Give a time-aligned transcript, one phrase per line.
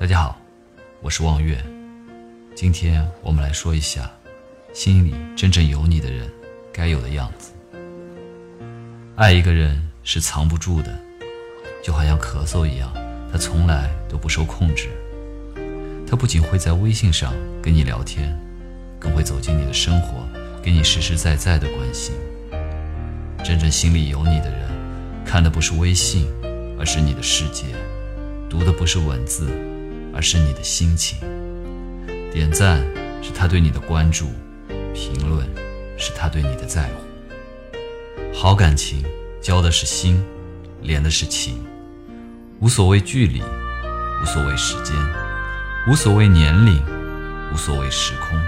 [0.00, 0.40] 大家好，
[1.02, 1.62] 我是望月。
[2.54, 4.10] 今天我们来说一下，
[4.72, 6.26] 心里真正有你的人
[6.72, 7.52] 该有的样子。
[9.14, 10.98] 爱一个人是藏不住的，
[11.84, 12.90] 就好像咳嗽一样，
[13.30, 14.88] 他从来都不受控制。
[16.08, 18.34] 他不仅会在微信上跟你聊天，
[18.98, 20.26] 更会走进你的生活，
[20.62, 22.14] 给你实实在在的关心。
[23.44, 24.66] 真正心里有你的人，
[25.26, 26.26] 看的不是微信，
[26.78, 27.66] 而是你的世界；
[28.48, 29.46] 读的不是文字，
[30.14, 31.18] 而是你的心情。
[32.32, 32.80] 点赞
[33.22, 34.30] 是他对你的关注，
[34.94, 35.46] 评论
[35.98, 37.02] 是他对你的在乎。
[38.32, 39.04] 好感情
[39.40, 40.22] 交的是心，
[40.82, 41.62] 连的是情，
[42.60, 43.42] 无所谓距离，
[44.22, 44.94] 无所谓时间。
[45.88, 46.82] 无所谓年龄，
[47.52, 48.38] 无所谓时空，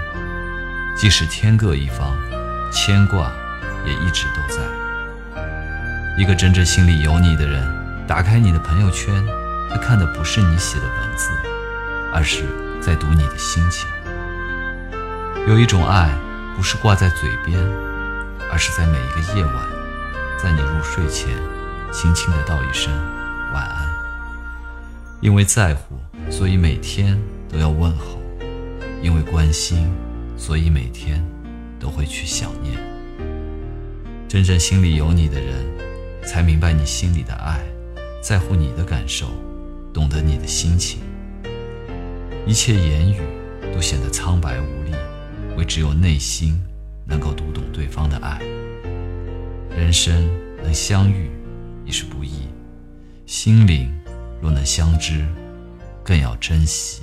[0.95, 2.15] 即使天各一方，
[2.71, 3.33] 牵挂
[3.85, 4.61] 也一直都在。
[6.15, 7.67] 一个真正心里有你的人，
[8.07, 9.25] 打开你的朋友圈，
[9.73, 11.31] 他看的不是你写的文字，
[12.13, 12.43] 而是
[12.79, 13.89] 在读你的心情。
[15.47, 16.15] 有一种爱，
[16.55, 17.59] 不是挂在嘴边，
[18.51, 19.55] 而是在每一个夜晚，
[20.41, 21.29] 在你入睡前，
[21.91, 22.93] 轻轻的道一声
[23.51, 23.87] 晚安。
[25.21, 25.97] 因为在乎。
[26.29, 27.19] 所以每天
[27.51, 28.21] 都要问候，
[29.01, 29.91] 因为关心，
[30.37, 31.21] 所以每天
[31.79, 32.79] 都会去想念。
[34.27, 35.65] 真正心里有你的人，
[36.25, 37.59] 才明白你心里的爱，
[38.21, 39.27] 在乎你的感受，
[39.93, 40.99] 懂得你的心情。
[42.45, 43.21] 一切言语
[43.73, 44.91] 都显得苍白无力，
[45.55, 46.59] 唯只有内心
[47.05, 48.41] 能够读懂对方的爱。
[49.69, 50.27] 人生
[50.61, 51.29] 能相遇
[51.85, 52.47] 已是不易，
[53.25, 53.89] 心灵
[54.41, 55.25] 若能相知。
[56.03, 57.01] 更要珍惜。